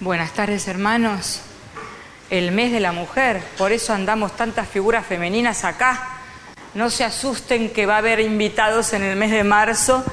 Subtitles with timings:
[0.00, 1.40] Buenas tardes hermanos.
[2.28, 6.18] El mes de la mujer, por eso andamos tantas figuras femeninas acá.
[6.74, 10.04] No se asusten que va a haber invitados en el mes de marzo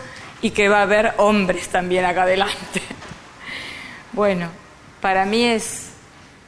[0.41, 2.81] y que va a haber hombres también acá adelante.
[4.13, 4.47] Bueno,
[5.01, 5.90] para mí es,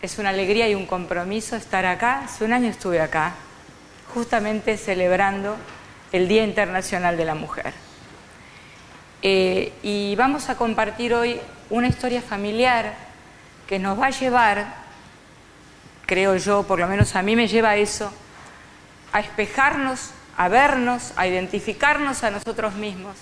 [0.02, 2.20] es una alegría y un compromiso estar acá.
[2.20, 3.34] Hace un año estuve acá,
[4.14, 5.58] justamente celebrando
[6.14, 7.74] el Día Internacional de la Mujer.
[9.24, 13.06] Eh, y vamos a compartir hoy una historia familiar
[13.68, 14.66] que nos va a llevar,
[16.06, 18.12] creo yo, por lo menos a mí me lleva a eso,
[19.12, 23.16] a espejarnos, a vernos, a identificarnos a nosotros mismos.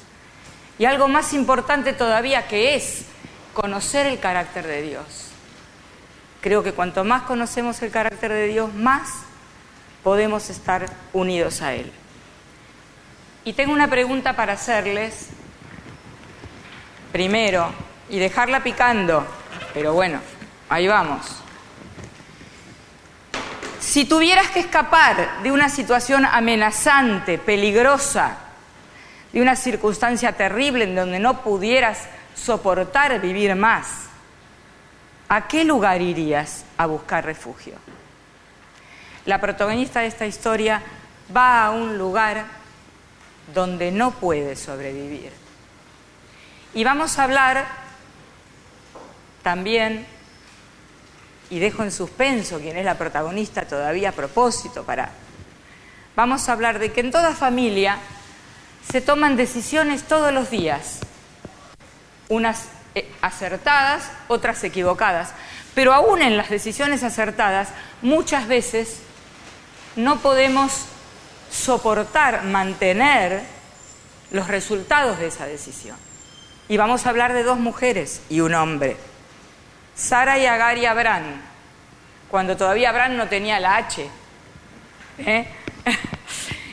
[0.79, 3.05] Y algo más importante todavía que es
[3.53, 5.29] conocer el carácter de Dios.
[6.41, 9.09] Creo que cuanto más conocemos el carácter de Dios, más
[10.03, 11.91] podemos estar unidos a Él.
[13.45, 15.29] Y tengo una pregunta para hacerles,
[17.11, 17.71] primero,
[18.09, 19.25] y dejarla picando,
[19.73, 20.19] pero bueno,
[20.73, 21.21] Ahí vamos.
[23.79, 28.37] Si tuvieras que escapar de una situación amenazante, peligrosa,
[29.31, 34.05] de una circunstancia terrible en donde no pudieras soportar vivir más,
[35.29, 37.75] ¿a qué lugar irías a buscar refugio?
[39.25, 40.81] La protagonista de esta historia
[41.35, 42.45] va a un lugar
[43.53, 45.31] donde no puede sobrevivir.
[46.73, 47.82] Y vamos a hablar
[49.43, 50.05] también
[51.49, 55.11] y dejo en suspenso quién es la protagonista todavía a propósito para...
[56.15, 57.97] Vamos a hablar de que en toda familia
[58.91, 60.99] se toman decisiones todos los días,
[62.29, 65.33] unas eh, acertadas, otras equivocadas,
[65.73, 67.69] pero aún en las decisiones acertadas
[68.01, 68.99] muchas veces
[69.95, 70.85] no podemos
[71.51, 73.41] soportar, mantener
[74.31, 75.97] los resultados de esa decisión.
[76.67, 78.97] Y vamos a hablar de dos mujeres y un hombre.
[79.95, 81.41] Sara y Agar y Abraham,
[82.29, 84.07] cuando todavía Abraham no tenía la H.
[85.19, 85.47] ¿eh?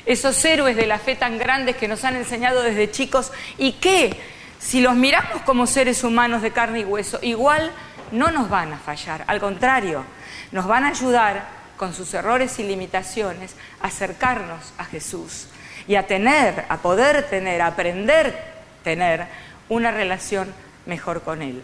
[0.07, 4.19] Esos héroes de la fe tan grandes que nos han enseñado desde chicos y que,
[4.59, 7.71] si los miramos como seres humanos de carne y hueso, igual
[8.13, 10.05] no nos van a fallar, al contrario,
[10.53, 15.47] nos van a ayudar con sus errores y limitaciones a acercarnos a Jesús
[15.87, 18.35] y a tener, a poder tener, a aprender
[18.83, 19.27] tener
[19.69, 20.53] una relación
[20.87, 21.63] mejor con Él.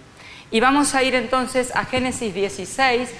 [0.50, 3.10] Y vamos a ir entonces a Génesis 16,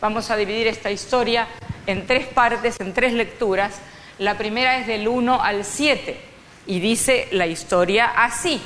[0.00, 1.48] vamos a dividir esta historia
[1.86, 3.80] en tres partes, en tres lecturas.
[4.18, 6.18] La primera es del 1 al 7
[6.66, 8.62] y dice la historia así.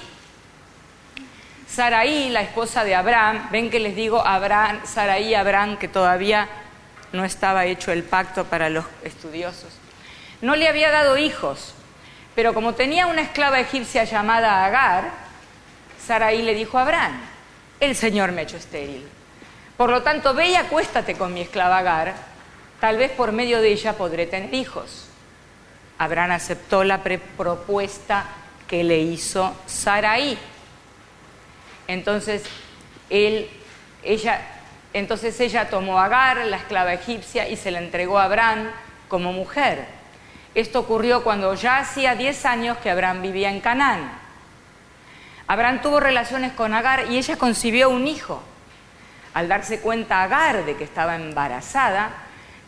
[1.66, 6.48] Saraí, la esposa de Abraham, ven que les digo Abraham, Saraí, Abraham, que todavía
[7.12, 9.72] no estaba hecho el pacto para los estudiosos.
[10.42, 11.74] No le había dado hijos,
[12.34, 15.10] pero como tenía una esclava egipcia llamada Agar,
[16.04, 17.29] Saraí le dijo a Abraham,
[17.80, 19.08] el Señor me ha hecho estéril.
[19.76, 22.14] Por lo tanto, ve y acuéstate con mi esclava Agar,
[22.80, 25.08] tal vez por medio de ella podré tener hijos.
[25.98, 28.26] Abraham aceptó la propuesta
[28.68, 30.38] que le hizo Saraí.
[31.86, 32.44] Entonces,
[33.08, 34.40] ella
[35.70, 38.70] tomó a Agar, la esclava egipcia, y se la entregó a Abraham
[39.08, 39.86] como mujer.
[40.54, 44.19] Esto ocurrió cuando ya hacía 10 años que Abraham vivía en Canaán.
[45.50, 48.40] Abraham tuvo relaciones con Agar y ella concibió un hijo.
[49.34, 52.10] Al darse cuenta Agar de que estaba embarazada,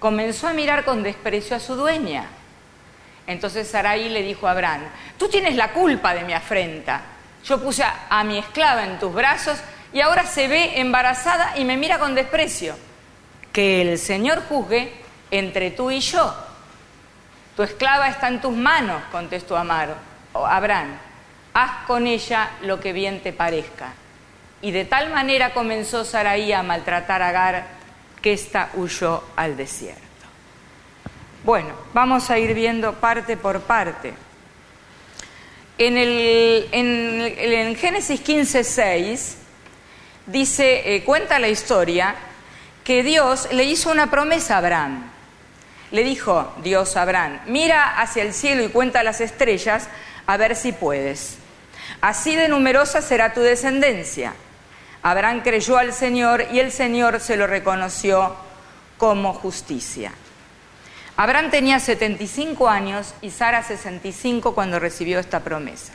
[0.00, 2.24] comenzó a mirar con desprecio a su dueña.
[3.28, 4.80] Entonces Sarai le dijo a Abraham,
[5.16, 7.02] tú tienes la culpa de mi afrenta.
[7.44, 9.60] Yo puse a, mi esclava en tus brazos
[9.92, 12.74] y ahora se ve embarazada y me mira con desprecio.
[13.52, 14.92] Que el Señor juzgue
[15.30, 16.34] entre tú y yo.
[17.54, 19.94] Tu esclava está en tus manos, contestó Amaro,
[20.34, 20.98] Abraham
[21.54, 23.94] haz con ella lo que bien te parezca.
[24.60, 27.66] Y de tal manera comenzó Saraí a maltratar a Agar
[28.20, 30.00] que ésta huyó al desierto.
[31.44, 34.14] Bueno, vamos a ir viendo parte por parte.
[35.76, 39.36] En, el, en, Génesis 15, 6
[40.26, 42.14] dice, eh, cuenta la historia
[42.84, 45.10] que Dios le hizo una promesa a Abraham.
[45.90, 49.88] Le dijo Dios a Abraham, mira hacia el cielo y cuenta las estrellas
[50.26, 51.41] a ver si puedes.
[52.02, 54.34] Así de numerosa será tu descendencia.
[55.04, 58.34] Abraham creyó al Señor y el Señor se lo reconoció
[58.98, 60.12] como justicia.
[61.16, 65.92] Abraham tenía 75 años y Sara 65 cuando recibió esta promesa.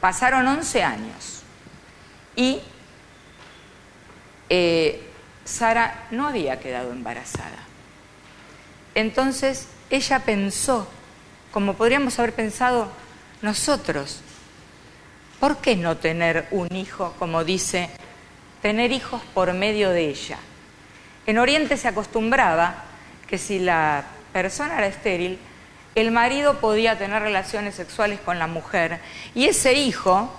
[0.00, 1.42] Pasaron 11 años
[2.36, 2.60] y
[4.48, 5.10] eh,
[5.44, 7.58] Sara no había quedado embarazada.
[8.94, 10.86] Entonces ella pensó,
[11.50, 12.88] como podríamos haber pensado
[13.42, 14.20] nosotros,
[15.40, 17.90] ¿Por qué no tener un hijo, como dice
[18.66, 20.38] tener hijos por medio de ella.
[21.24, 22.82] En Oriente se acostumbraba
[23.28, 25.38] que si la persona era estéril,
[25.94, 29.00] el marido podía tener relaciones sexuales con la mujer
[29.36, 30.34] y ese hijo,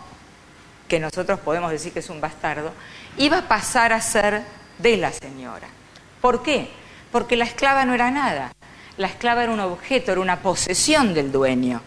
[0.90, 2.74] que nosotros podemos decir que es un bastardo,
[3.18, 4.44] iba a pasar a ser
[4.78, 5.70] de la señora.
[6.20, 6.70] ¿Por qué?
[7.14, 8.52] Porque la esclava no era nada.
[8.98, 11.82] La esclava era un objeto, era una posesión del dueño.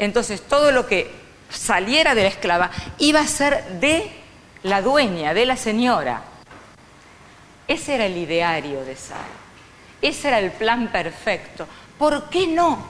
[0.00, 4.10] Entonces todo lo que saliera de la esclava iba a ser de
[4.62, 6.22] la dueña, de la señora.
[7.68, 9.22] Ese era el ideario de Sara.
[10.02, 11.66] Ese era el plan perfecto.
[11.98, 12.86] ¿Por qué no?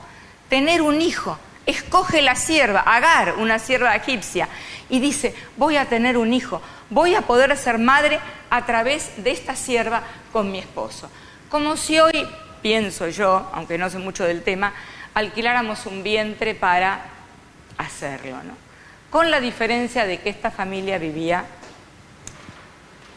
[0.49, 1.38] Tener un hijo.
[1.64, 4.49] Escoge la sierva, Agar, una sierva egipcia,
[4.88, 8.20] y dice, voy a tener un hijo, voy a poder ser madre
[8.50, 10.02] a través de esta sierva
[10.32, 11.11] con mi esposo.
[11.50, 12.29] Como si hoy,
[12.62, 14.73] pienso yo, aunque no sé mucho del tema,
[15.14, 17.16] alquiláramos un vientre para
[17.78, 18.56] hacerlo, ¿no?
[19.11, 21.44] Con la diferencia de que esta familia vivía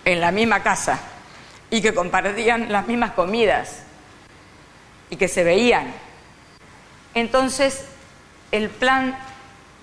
[0.06, 1.00] en la misma casa
[1.70, 3.84] y que compartían las mismas comidas
[5.10, 5.94] y que se veían.
[7.14, 7.86] Entonces,
[8.52, 9.18] el plan,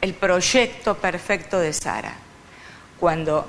[0.01, 2.15] el proyecto perfecto de Sara,
[2.99, 3.49] cuando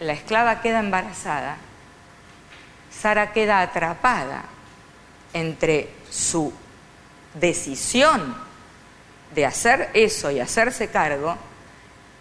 [0.00, 1.56] la esclava queda embarazada,
[2.90, 4.44] Sara queda atrapada
[5.32, 6.52] entre su
[7.34, 8.49] decisión
[9.34, 11.36] de hacer eso y hacerse cargo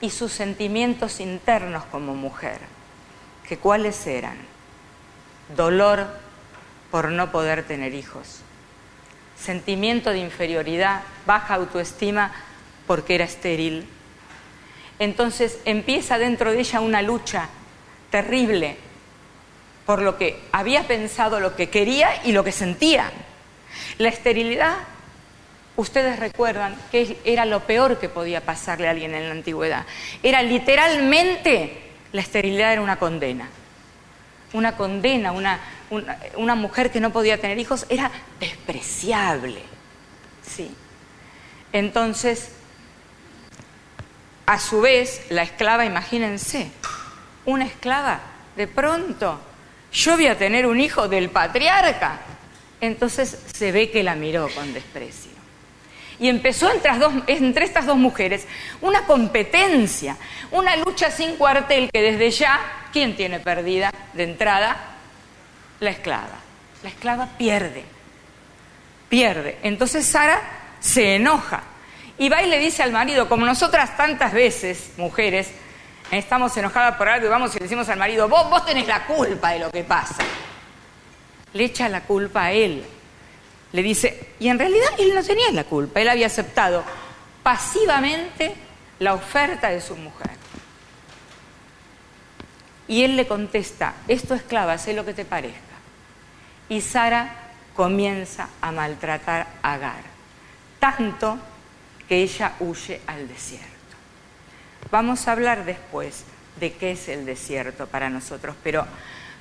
[0.01, 2.59] y sus sentimientos internos como mujer,
[3.47, 4.37] que cuáles eran
[5.55, 6.07] dolor
[6.91, 8.41] por no poder tener hijos,
[9.37, 12.31] sentimiento de inferioridad, baja autoestima
[12.87, 13.87] porque era estéril.
[14.99, 17.49] Entonces empieza dentro de ella una lucha
[18.09, 18.77] terrible
[19.85, 23.11] por lo que había pensado, lo que quería y lo que sentía.
[23.97, 24.75] La esterilidad,
[25.79, 29.85] ustedes recuerdan que era lo peor que podía pasarle a alguien en la antigüedad.
[30.21, 31.81] Era literalmente,
[32.11, 33.49] la esterilidad era una condena.
[34.51, 35.59] Una condena, una,
[36.35, 39.61] una, mujer que no podía tener hijos era despreciable.
[40.41, 40.75] Sí.
[41.71, 42.51] Entonces,
[44.45, 46.71] a su vez, la esclava, imagínense,
[47.45, 48.19] una esclava,
[48.55, 49.39] de pronto,
[49.93, 52.19] yo voy a tener un hijo del patriarca.
[52.81, 55.28] Entonces se ve que la miró con desprecio.
[56.19, 58.45] Y empezó entre, estas dos mujeres
[58.81, 60.17] una competencia,
[60.51, 62.59] una lucha sin cuartel que desde ya,
[62.91, 64.77] ¿quién tiene perdida de entrada?
[65.79, 66.39] La esclava.
[66.83, 67.83] La esclava pierde,
[69.07, 69.57] pierde.
[69.63, 70.41] Entonces Sara
[70.79, 71.63] se enoja
[72.17, 75.51] y va y le dice al marido, como nosotras tantas veces, mujeres,
[76.11, 79.05] estamos enojadas por algo y vamos y le decimos al marido, vos, vos tenés la
[79.05, 80.23] culpa de lo que pasa.
[81.53, 82.85] Le echa la culpa a él.
[83.71, 86.83] Le dice, y en realidad él no tenía la culpa, él había aceptado
[87.43, 88.53] pasivamente
[88.99, 90.31] la oferta de su mujer.
[92.87, 95.59] Y él le contesta, esto esclava, sé lo que te parezca.
[96.69, 100.01] Y Sara comienza a maltratar a Agar,
[100.79, 101.37] tanto
[102.07, 103.69] que ella huye al desierto.
[104.91, 106.23] Vamos a hablar después
[106.59, 108.85] de qué es el desierto para nosotros, pero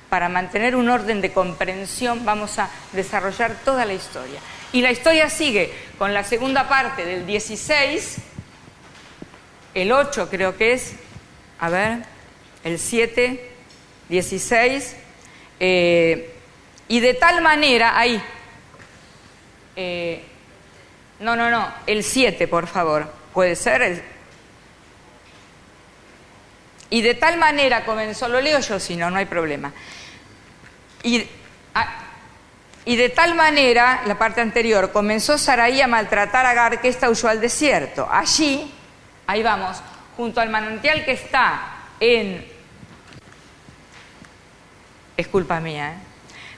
[0.09, 4.39] para mantener un orden de comprensión vamos a desarrollar toda la historia.
[4.71, 8.17] Y la historia sigue con la segunda parte del 16,
[9.73, 10.93] el 8 creo que es,
[11.59, 11.99] a ver,
[12.63, 13.51] el 7,
[14.09, 14.95] 16,
[15.59, 16.35] eh,
[16.87, 18.21] y de tal manera, ahí,
[19.75, 20.23] eh,
[21.19, 24.03] no, no, no, el 7 por favor, puede ser,
[26.89, 29.71] y de tal manera comenzó, lo leo yo si no, no hay problema.
[31.03, 31.27] Y,
[32.85, 37.09] y de tal manera, la parte anterior, comenzó Saraí a maltratar a Agar, que ésta
[37.09, 38.07] huyó al desierto.
[38.09, 38.73] Allí,
[39.27, 39.81] ahí vamos,
[40.17, 41.61] junto al manantial que está
[41.99, 42.45] en...
[45.17, 46.09] Es culpa mía, ¿eh?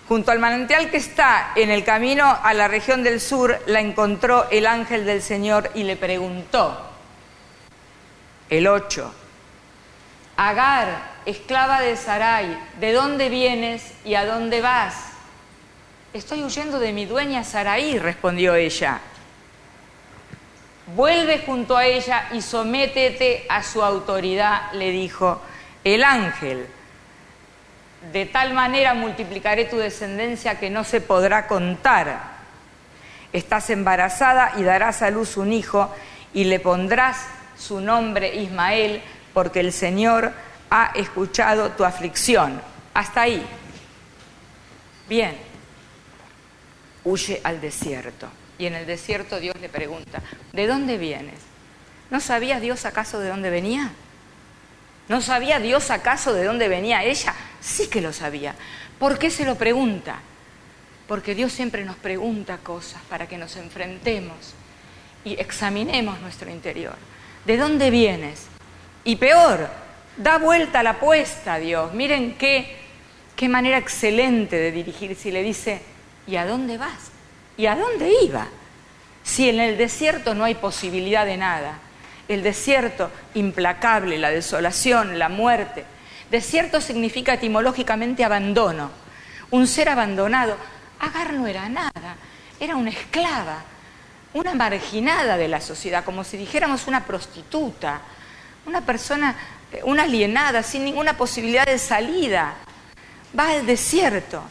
[0.07, 4.49] Junto al manantial que está en el camino a la región del sur, la encontró
[4.49, 6.91] el ángel del Señor y le preguntó,
[8.49, 9.15] el 8,
[10.43, 10.87] Agar,
[11.27, 14.95] esclava de Sarai, ¿de dónde vienes y a dónde vas?
[16.13, 19.01] Estoy huyendo de mi dueña Sarai, respondió ella.
[20.95, 25.39] Vuelve junto a ella y sométete a su autoridad, le dijo
[25.83, 26.65] el ángel.
[28.11, 32.19] De tal manera multiplicaré tu descendencia que no se podrá contar.
[33.31, 35.93] Estás embarazada y darás a luz un hijo
[36.33, 40.33] y le pondrás su nombre Ismael porque el Señor
[40.69, 42.61] ha escuchado tu aflicción.
[42.93, 43.45] Hasta ahí.
[45.07, 45.35] Bien,
[47.03, 48.27] huye al desierto.
[48.57, 50.21] Y en el desierto Dios le pregunta,
[50.53, 51.39] ¿de dónde vienes?
[52.09, 53.91] ¿No sabía Dios acaso de dónde venía?
[55.09, 57.33] ¿No sabía Dios acaso de dónde venía ella?
[57.59, 58.55] Sí que lo sabía.
[58.99, 60.19] ¿Por qué se lo pregunta?
[61.07, 64.53] Porque Dios siempre nos pregunta cosas para que nos enfrentemos
[65.25, 66.95] y examinemos nuestro interior.
[67.45, 68.50] ¿De dónde vienes?
[69.03, 69.67] Y peor,
[70.17, 71.93] da vuelta a la apuesta, Dios.
[71.93, 72.77] Miren qué,
[73.35, 75.29] qué manera excelente de dirigirse.
[75.29, 75.81] Y le dice,
[76.27, 77.11] ¿y a dónde vas?
[77.57, 78.47] ¿Y a dónde iba?
[79.23, 81.79] Si en el desierto no hay posibilidad de nada.
[82.27, 85.85] El desierto implacable, la desolación, la muerte.
[86.29, 88.91] Desierto significa etimológicamente abandono.
[89.49, 90.55] Un ser abandonado.
[90.99, 92.15] Agar no era nada,
[92.59, 93.63] era una esclava,
[94.33, 98.01] una marginada de la sociedad, como si dijéramos una prostituta,
[98.71, 99.35] una persona,
[99.71, 102.55] eh, una alienada, sin ninguna posibilidad de salida.
[103.37, 104.41] Va al desierto.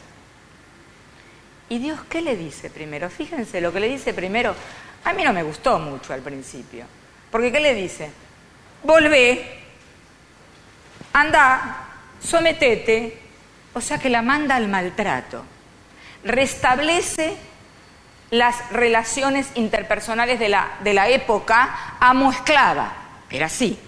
[1.71, 3.09] ¿Y Dios qué le dice primero?
[3.09, 4.55] Fíjense, lo que le dice primero,
[5.05, 6.85] a mí no me gustó mucho al principio.
[7.31, 8.11] Porque ¿qué le dice?
[8.83, 9.59] Volvé,
[11.13, 11.89] anda,
[12.23, 13.19] sometete,
[13.73, 15.45] o sea que la manda al maltrato.
[16.25, 17.37] Restablece
[18.31, 22.93] las relaciones interpersonales de la, de la época amo-esclava.
[23.31, 23.79] Era así.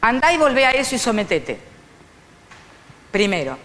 [0.00, 1.58] Andá y volvé a eso y sometete.
[3.10, 3.58] Primero,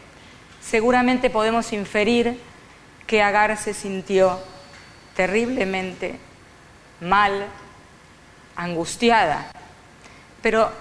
[0.61, 2.39] seguramente podemos inferir
[3.05, 4.39] que Agar se sintió
[5.15, 6.17] terriblemente
[7.01, 7.45] mal,
[8.55, 9.51] angustiada.
[10.41, 10.71] Pero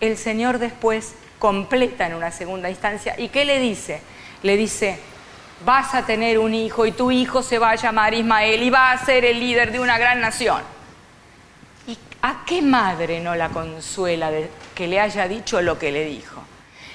[0.00, 3.14] el Señor después completa en una segunda instancia.
[3.18, 4.00] ¿Y qué le dice?
[4.42, 4.98] Le dice,
[5.64, 8.92] vas a tener un hijo y tu hijo se va a llamar Ismael y va
[8.92, 10.62] a ser el líder de una gran nación.
[12.24, 16.06] ¿Y a qué madre no la consuela de que le haya dicho lo que le
[16.06, 16.42] dijo?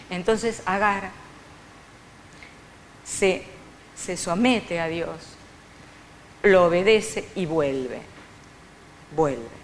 [0.09, 1.11] Entonces Agar
[3.03, 3.43] se
[3.99, 5.09] se somete a Dios,
[6.43, 7.99] lo obedece y vuelve,
[9.15, 9.59] vuelve.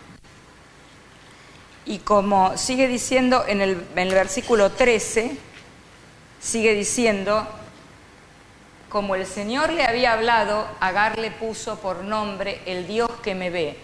[1.86, 5.38] Y como sigue diciendo en el, versículo 13,
[6.42, 7.48] sigue diciendo,
[8.90, 13.50] como el Señor le había hablado, Agar le puso por nombre el Dios que me
[13.50, 13.78] ve,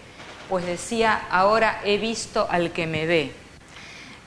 [0.52, 3.32] pues decía, ahora he visto al que me ve.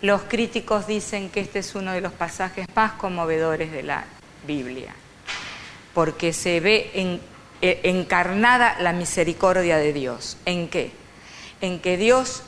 [0.02, 4.06] Los críticos dicen que este es uno de los pasajes más conmovedores de la
[4.48, 4.96] Biblia
[5.94, 6.90] porque se ve
[7.62, 10.38] eh, encarnada la misericordia de Dios.
[10.46, 10.92] ¿En qué?
[11.62, 12.42] En que Dios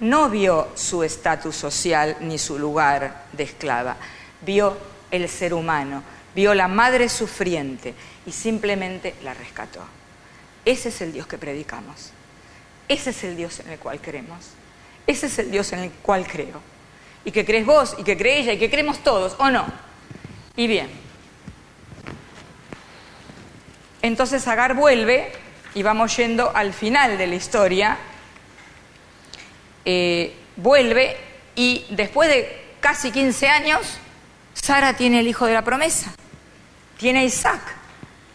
[0.00, 3.98] no vio su estatus social ni su lugar de esclava,
[4.40, 4.76] vio
[5.12, 6.02] el ser humano,
[6.34, 7.94] vio la madre sufriente
[8.26, 9.78] y simplemente la rescató.
[10.64, 12.14] Ese es el Dios que predicamos.
[12.92, 14.50] Ese es el Dios en el cual creemos.
[15.06, 16.60] Ese es el Dios en el cual creo.
[17.24, 19.64] Y que crees vos, y que cree ella, y que creemos todos, ¿o no?
[20.56, 20.90] Y bien,
[24.02, 25.32] entonces Agar vuelve
[25.74, 27.96] y vamos yendo al final de la historia.
[29.86, 31.16] Eh, vuelve
[31.54, 33.80] y después de casi 15 años,
[34.52, 36.12] Sara tiene el hijo de la promesa,
[36.98, 37.62] tiene a Isaac,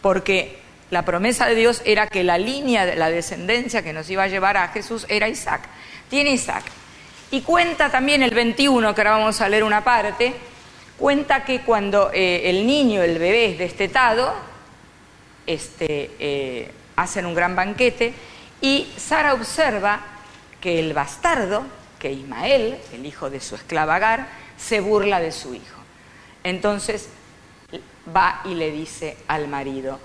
[0.02, 4.24] porque la promesa de Dios era que la línea de la descendencia que nos iba
[4.24, 5.62] a llevar a Jesús era Isaac.
[6.10, 6.64] Tiene Isaac.
[7.30, 10.34] Y cuenta también el 21, que ahora vamos a leer una parte,
[10.98, 14.34] cuenta que cuando eh, el niño, el bebé es destetado,
[15.46, 18.14] este, eh, hacen un gran banquete
[18.62, 20.00] y Sara observa
[20.62, 21.64] que el bastardo,
[22.00, 24.28] que Ismael, el hijo de su esclava Agar,
[24.58, 25.78] se burla de su hijo.
[26.44, 27.10] Entonces
[28.16, 30.00] va y le dice al marido,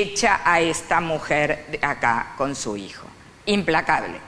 [0.00, 3.06] echa a esta mujer acá con su hijo.
[3.46, 4.18] Implacable.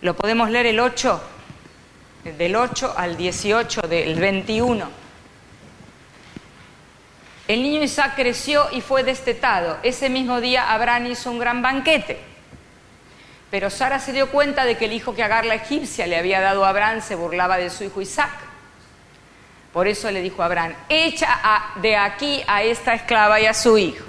[0.00, 1.20] Lo podemos leer el 8,
[2.36, 4.88] del 8 al 18 del 21.
[7.48, 9.78] El niño Isaac creció y fue destetado.
[9.82, 12.20] Ese mismo día Abraham hizo un gran banquete.
[13.50, 16.40] Pero Sara se dio cuenta de que el hijo que Agar la egipcia le había
[16.40, 18.30] dado a Abraham se burlaba de su hijo Isaac.
[19.72, 21.38] Por eso le dijo a Abraham, echa
[21.76, 24.07] de aquí a esta esclava y a su hijo.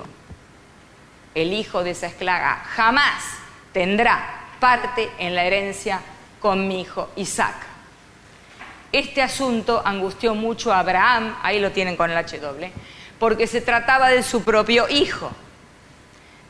[1.36, 3.24] El hijo de esa esclava jamás
[3.71, 6.01] tendrá parte en la herencia
[6.39, 7.55] con mi hijo Isaac.
[8.91, 12.71] Este asunto angustió mucho a Abraham, ahí lo tienen con el H doble,
[13.19, 15.31] porque se trataba de su propio hijo.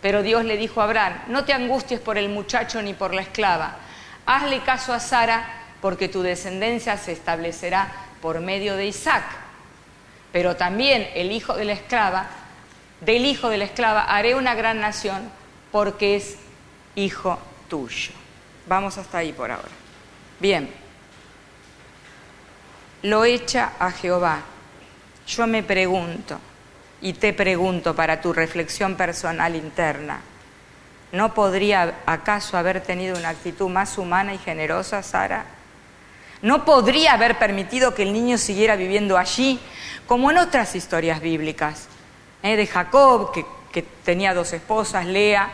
[0.01, 3.21] Pero Dios le dijo a Abraham, no te angusties por el muchacho ni por la
[3.21, 3.75] esclava,
[4.25, 9.23] hazle caso a Sara porque tu descendencia se establecerá por medio de Isaac.
[10.31, 12.27] Pero también el hijo de la esclava,
[13.01, 15.29] del hijo de la esclava haré una gran nación
[15.71, 16.37] porque es
[16.95, 18.11] hijo tuyo.
[18.67, 19.69] Vamos hasta ahí por ahora.
[20.39, 20.69] Bien,
[23.03, 24.41] lo echa a Jehová.
[25.27, 26.39] Yo me pregunto,
[27.01, 30.19] y te pregunto para tu reflexión personal interna,
[31.11, 35.45] ¿no podría acaso haber tenido una actitud más humana y generosa, Sara?
[36.41, 39.59] No podría haber permitido que el niño siguiera viviendo allí,
[40.07, 41.87] como en otras historias bíblicas,
[42.43, 42.55] ¿eh?
[42.55, 43.45] de Jacob, que,
[44.03, 45.53] tenía dos esposas, Lea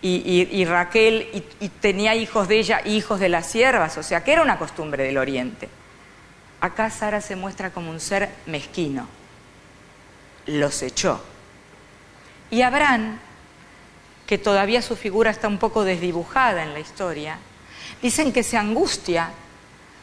[0.00, 1.28] y, Raquel,
[1.60, 5.04] y, tenía hijos de ella hijos de las siervas, o sea, que era una costumbre
[5.04, 5.68] del Oriente.
[6.60, 9.06] Acá Sara se muestra como un ser mezquino.
[10.46, 11.22] Los echó.
[12.50, 13.18] Y Abraham,
[14.26, 17.38] que todavía su figura está un poco desdibujada en la historia,
[18.00, 19.30] dicen que se angustia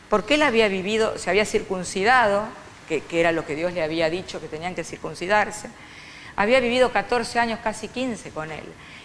[0.10, 2.46] porque él había vivido, se había circuncidado,
[2.88, 5.70] que, era lo que Dios le había dicho que tenían que circuncidarse,
[6.36, 8.64] había vivido 14 años, casi 15 con él,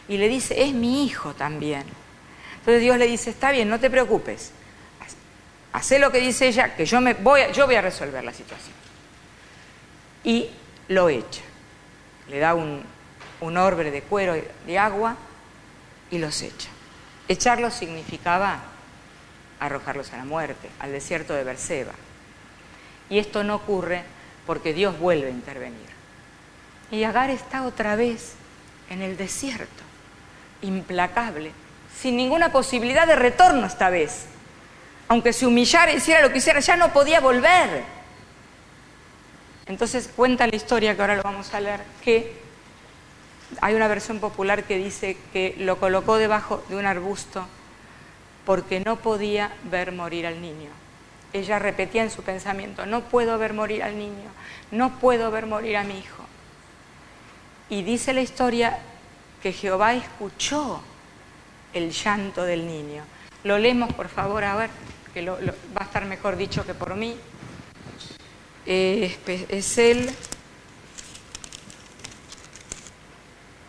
[0.09, 1.85] y le dice, es mi hijo también.
[2.59, 4.53] Entonces Dios le dice, está bien, no te preocupes,
[5.73, 8.75] haz lo que dice ella, que yo, me voy a resolver la situación.
[10.25, 10.51] Y
[10.89, 11.43] lo echa,
[12.29, 12.83] le da un,
[13.41, 14.35] un de cuero
[14.67, 15.17] de agua
[16.11, 16.69] y los echa.
[17.29, 18.61] Echarlos significaba
[19.61, 21.93] arrojarlos a la muerte, al desierto de Berseba.
[23.09, 24.03] Y esto no ocurre
[24.47, 25.90] porque Dios vuelve a intervenir.
[26.91, 28.35] Y Agar está otra vez
[28.89, 29.83] en el desierto,
[30.63, 31.53] implacable,
[31.97, 34.27] sin ninguna posibilidad de retorno esta vez.
[35.09, 37.85] Aunque se humillara y hiciera lo que hiciera, ya no podía volver.
[39.67, 42.33] Entonces cuenta la historia, que ahora lo vamos a leer, que
[43.61, 47.47] hay una versión popular que dice que lo colocó debajo de un arbusto
[48.45, 50.71] porque no podía ver morir al niño.
[51.33, 54.31] Ella repetía en su pensamiento, no puedo ver morir al niño,
[54.73, 56.25] no puedo ver morir a mi hijo.
[57.71, 58.79] Y dice la historia
[59.43, 60.83] que Jehová escuchó
[61.73, 63.05] el llanto del niño.
[63.45, 64.71] Lo leemos, por favor, a ver,
[65.15, 65.39] que va
[65.77, 67.17] a estar mejor dicho que por mí.
[68.67, 69.17] Eh,
[69.49, 70.11] es él.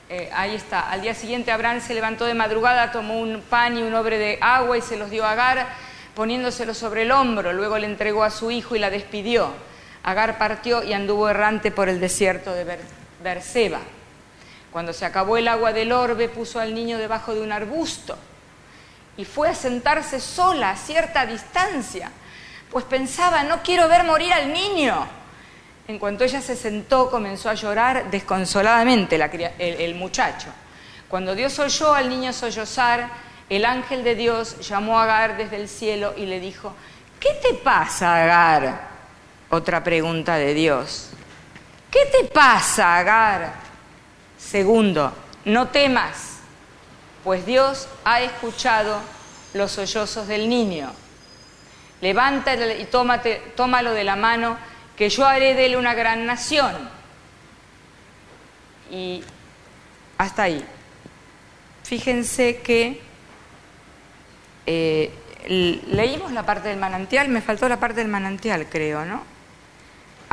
[0.09, 0.89] Eh, ahí está.
[0.89, 4.39] Al día siguiente Abraham se levantó de madrugada, tomó un pan y un obre de
[4.41, 5.69] agua y se los dio a Agar,
[6.15, 7.53] poniéndoselo sobre el hombro.
[7.53, 9.53] Luego le entregó a su hijo y la despidió.
[10.03, 12.63] Agar partió y anduvo errante por el desierto de
[13.23, 13.79] Berseba.
[14.71, 18.17] Cuando se acabó el agua del orbe, puso al niño debajo de un arbusto
[19.17, 22.11] y fue a sentarse sola a cierta distancia,
[22.71, 25.05] pues pensaba, no quiero ver morir al niño.
[25.87, 29.19] En cuanto ella se sentó, comenzó a llorar desconsoladamente
[29.59, 30.47] el, muchacho.
[31.09, 33.09] Cuando Dios oyó al niño sollozar,
[33.49, 36.73] el ángel de Dios llamó a Agar desde el cielo y le dijo,
[37.19, 38.89] ¿qué te pasa, Agar?
[39.49, 41.10] Otra pregunta de Dios.
[41.91, 43.53] ¿Qué te pasa, Agar?
[44.37, 45.13] Segundo,
[45.45, 46.37] no temas,
[47.23, 49.01] pues Dios ha escuchado
[49.53, 50.91] los sollozos del niño.
[51.99, 52.85] Levántate y
[53.55, 54.57] tómalo de la mano
[54.95, 56.89] que yo haré de él una gran nación.
[58.89, 59.23] Y
[60.17, 60.65] hasta ahí.
[61.83, 63.01] Fíjense que
[64.65, 65.13] eh,
[65.47, 69.30] leímos la parte del manantial, me faltó la parte del manantial, creo, ¿no?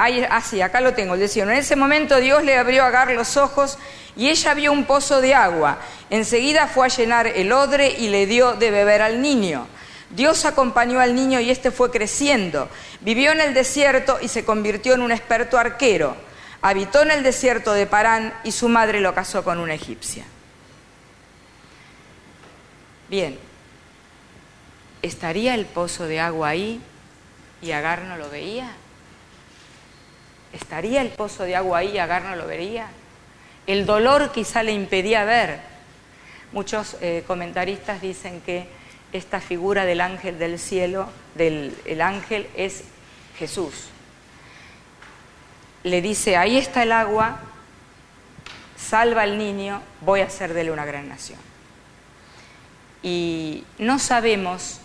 [0.00, 1.16] Ahí, ah, sí, acá lo tengo.
[1.16, 3.78] Decía, en ese momento Dios le abrió a Agar los ojos
[4.14, 5.80] y ella vio un pozo de agua.
[6.08, 9.66] Enseguida fue a llenar el odre y le dio de beber al niño.
[10.10, 12.68] Dios acompañó al niño y éste fue creciendo.
[13.00, 16.14] Vivió en el desierto y se convirtió en un experto arquero.
[16.62, 20.24] Habitó en el desierto de Parán y su madre lo casó con una egipcia.
[23.08, 23.36] Bien,
[25.02, 26.80] ¿estaría el pozo de agua ahí
[27.60, 28.76] y Agar no lo veía?
[30.52, 32.88] ¿Estaría el pozo de agua ahí Agar no lo vería?
[33.66, 35.60] El dolor quizá le impedía ver.
[36.52, 38.66] Muchos eh, comentaristas dicen que
[39.12, 42.84] esta figura del ángel del cielo, del el ángel, es
[43.38, 43.88] Jesús.
[45.82, 47.40] Le dice, ahí está el agua,
[48.76, 51.38] salva al niño, voy a hacer de él una gran nación.
[53.02, 54.80] Y no sabemos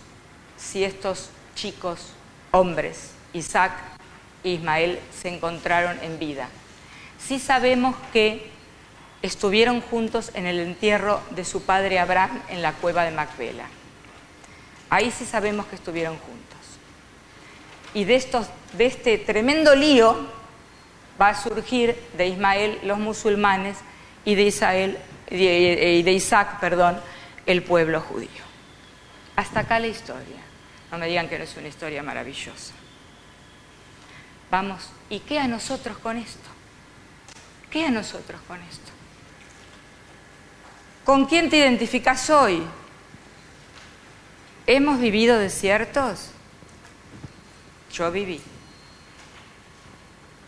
[0.56, 2.12] si estos chicos,
[2.52, 3.72] hombres, Isaac
[4.44, 6.48] e Ismael, se encontraron en vida.
[7.18, 8.50] Sí sabemos que
[9.22, 13.64] estuvieron juntos en el entierro de su padre Abraham en la cueva de Macpela.
[14.90, 16.58] Ahí sí sabemos que estuvieron juntos.
[17.94, 20.28] Y de, estos, de este tremendo lío
[21.20, 23.78] va a surgir de Ismael los musulmanes
[24.26, 24.98] y de,
[25.30, 27.00] de Isaac perdón,
[27.46, 28.28] el pueblo judío.
[29.36, 30.42] Hasta acá la historia.
[30.92, 32.74] No me digan que no es una historia maravillosa.
[34.54, 36.48] Vamos, ¿y qué a nosotros con esto?
[37.72, 38.92] ¿Qué a nosotros con esto?
[41.04, 42.62] ¿Con quién te identificas hoy?
[44.68, 46.28] ¿Hemos vivido desiertos?
[47.92, 48.40] Yo viví.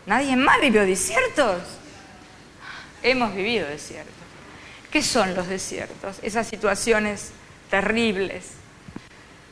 [0.05, 1.63] ¿Nadie más vivió desiertos?
[3.03, 4.13] Hemos vivido desiertos.
[4.89, 6.19] ¿Qué son los desiertos?
[6.21, 7.31] Esas situaciones
[7.69, 8.51] terribles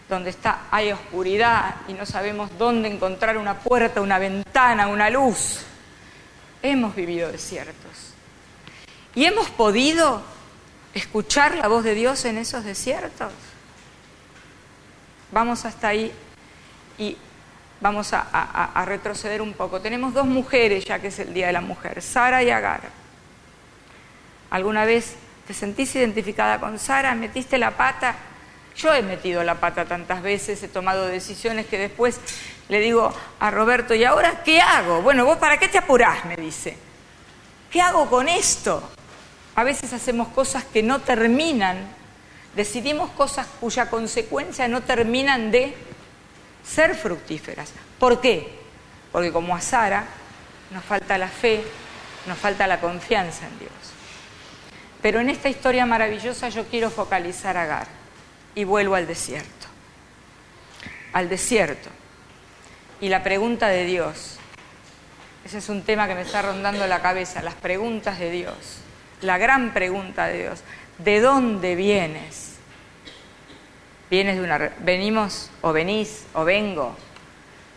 [0.09, 5.61] donde está, hay oscuridad y no sabemos dónde encontrar una puerta, una ventana, una luz.
[6.61, 8.13] Hemos vivido desiertos.
[9.15, 10.21] Y hemos podido
[10.93, 13.31] escuchar la voz de Dios en esos desiertos.
[15.31, 16.11] Vamos hasta ahí
[16.97, 17.17] y
[17.81, 19.81] vamos a, retroceder un poco.
[19.81, 22.81] Tenemos dos mujeres ya que es el Día de la Mujer, Sara y Agar.
[24.49, 25.15] ¿Alguna vez
[25.47, 27.15] te sentís identificada con Sara?
[27.15, 28.15] ¿Metiste la pata?
[28.77, 32.19] Yo he metido la pata tantas veces, he tomado decisiones que después
[32.67, 35.01] le digo a Roberto, ¿y ahora qué hago?
[35.01, 36.77] Bueno, vos para qué te apurás, me dice.
[37.71, 38.83] ¿Qué hago con esto?
[39.55, 41.77] A veces hacemos cosas que no terminan,
[42.53, 45.73] decidimos cosas cuya consecuencia no terminan de
[46.65, 47.71] ser fructíferas.
[47.97, 48.59] ¿Por qué?
[49.13, 50.05] Porque como a Sara
[50.71, 51.63] nos falta la fe,
[52.27, 53.71] nos falta la confianza en Dios.
[55.01, 58.04] Pero en esta historia maravillosa yo quiero focalizar a Agar
[58.55, 59.67] y vuelvo al desierto.
[61.13, 61.89] Al desierto.
[63.01, 64.37] Y la pregunta de Dios.
[65.43, 68.55] Ese es un tema que me está rondando la cabeza, las preguntas de Dios.
[69.21, 70.63] La gran pregunta de Dios.
[70.97, 72.55] ¿De dónde vienes?
[74.09, 76.95] ¿Vienes de una venimos o venís o vengo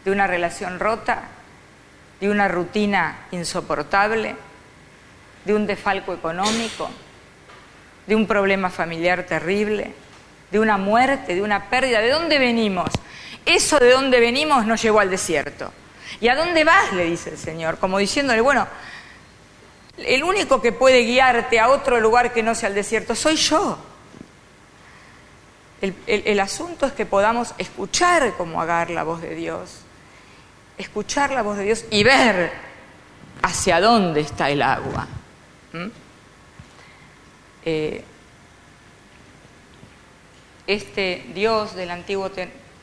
[0.05, 1.25] de una relación rota,
[2.21, 4.37] de una rutina insoportable,
[5.45, 6.89] de un defalco económico,
[8.07, 9.93] de un problema familiar terrible?
[10.51, 12.01] De una muerte, de una pérdida.
[12.01, 12.91] ¿De dónde venimos?
[13.45, 15.73] Eso de dónde venimos nos llevó al desierto.
[16.21, 16.93] ¿Y a dónde vas?
[16.93, 18.67] le dice el Señor, como diciéndole, bueno,
[19.99, 23.79] el único que puede guiarte a otro lugar que no sea el desierto soy yo.
[25.81, 29.83] El, asunto es que podamos escuchar como Agar la voz de Dios,
[30.77, 32.51] escuchar la voz de Dios y ver
[33.43, 35.07] hacia dónde está el agua.
[40.69, 41.99] Este Dios de la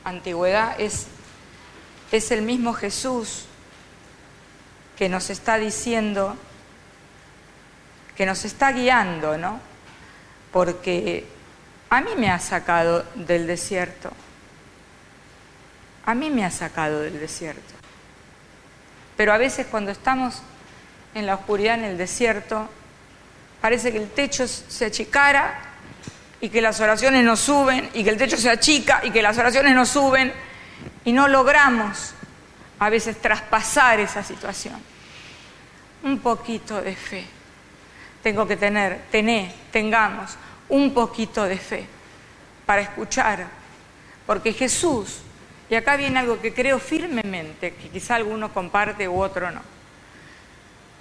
[0.04, 1.06] antigüedad es,
[2.12, 3.46] es el mismo Jesús
[4.98, 6.36] que nos está diciendo,
[8.18, 9.60] que nos está guiando, ¿no?
[10.52, 11.28] Porque
[11.90, 14.10] a mí me ha sacado del desierto.
[16.08, 17.74] A mí me ha sacado del desierto.
[19.16, 20.42] Pero a veces cuando estamos
[21.14, 22.68] en la oscuridad, en el desierto,
[23.62, 25.75] parece que el techo se achicara
[26.42, 29.38] y que las oraciones no suben y que el techo se achica y que las
[29.38, 30.34] oraciones no suben
[31.04, 32.14] y no logramos
[32.80, 34.76] a veces traspasar esa situación.
[36.04, 37.26] Un poquito de fe.
[38.22, 40.36] Tengo que tener, tener, tengamos
[40.70, 41.86] un poquito de fe
[42.66, 43.46] para escuchar,
[44.26, 45.20] porque Jesús,
[45.70, 49.62] y acá viene algo que creo firmemente, que quizá alguno comparte u otro no,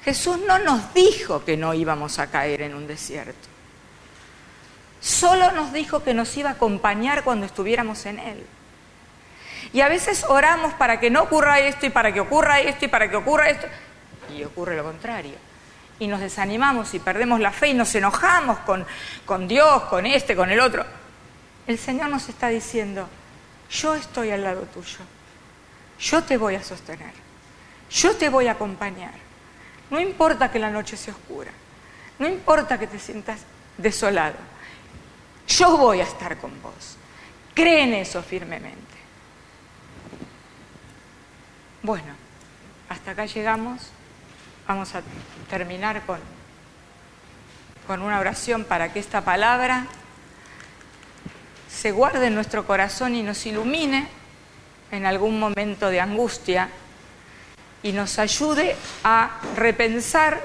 [0.04, 3.53] Jesús no nos dijo que no íbamos a caer en un desierto.
[5.04, 8.46] Solo nos dijo que nos iba a acompañar cuando estuviéramos en Él.
[9.74, 12.88] Y a veces oramos para que no ocurra esto y para que ocurra esto y
[12.88, 13.66] para que ocurra esto.
[14.34, 15.34] Y ocurre lo contrario.
[15.98, 18.86] Y nos desanimamos y perdemos la fe y nos enojamos con,
[19.26, 20.86] con Dios, con este, con el otro.
[21.66, 23.06] El Señor nos está diciendo,
[23.70, 25.00] yo estoy al lado tuyo.
[26.00, 27.12] Yo te voy a sostener.
[27.90, 29.12] Yo te voy a acompañar.
[29.90, 31.50] No importa que la noche sea oscura.
[32.18, 33.40] No importa que te sientas
[33.76, 34.53] desolado.
[35.48, 36.96] Yo voy a estar con vos.
[37.54, 38.80] Cree en eso firmemente.
[41.82, 42.14] Bueno,
[42.88, 43.82] hasta acá llegamos.
[44.66, 45.02] Vamos a
[45.50, 46.18] terminar con,
[47.86, 49.86] con una oración para que esta palabra
[51.68, 54.08] se guarde en nuestro corazón y nos ilumine
[54.90, 56.70] en algún momento de angustia
[57.82, 60.40] y nos ayude a repensar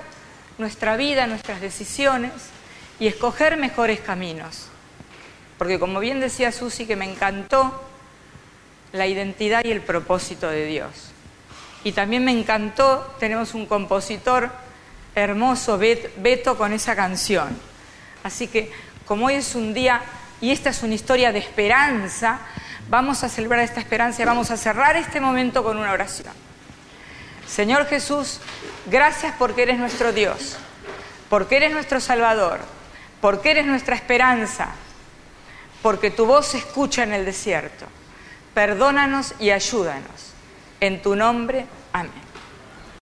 [0.58, 2.34] nuestra vida, nuestras decisiones
[3.00, 4.68] y escoger mejores caminos.
[5.60, 7.84] Porque como bien decía Susi, que me encantó
[8.94, 11.12] la identidad y el propósito de Dios.
[11.84, 14.50] Y también me encantó, tenemos un compositor
[15.14, 17.50] hermoso, Beto, con esa canción.
[18.24, 18.72] Así que
[19.06, 20.02] como hoy es un día
[20.40, 22.40] y esta es una historia de esperanza,
[22.90, 26.34] vamos a celebrar esta esperanza y vamos a cerrar este momento con una oración.
[27.48, 28.40] Señor Jesús,
[28.86, 30.56] gracias porque eres nuestro Dios,
[31.30, 32.60] porque eres nuestro Salvador,
[33.20, 34.70] porque eres nuestra esperanza,
[35.82, 37.86] porque tu voz se escucha en el desierto.
[38.54, 40.34] Perdónanos y ayúdanos.
[40.80, 42.29] En tu nombre, amén.